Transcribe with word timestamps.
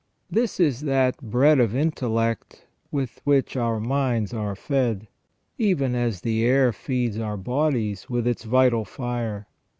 381 0.29 0.43
This 0.43 0.59
is 0.59 0.81
that" 0.87 1.21
bread 1.31 1.59
of 1.59 1.75
intellect" 1.75 2.65
with 2.91 3.21
which 3.23 3.55
our 3.55 3.79
minds 3.79 4.33
are 4.33 4.55
fed, 4.55 5.07
even 5.59 5.93
as 5.93 6.21
the 6.21 6.43
air 6.43 6.73
feeds 6.73 7.19
our 7.19 7.37
bodies 7.37 8.09
with 8.09 8.25
its 8.25 8.43
vital 8.43 8.83
fire. 8.83 9.45